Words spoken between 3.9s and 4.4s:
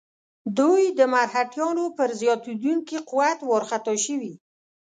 شوي.